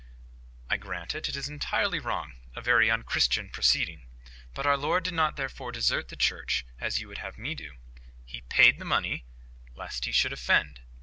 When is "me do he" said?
7.37-8.41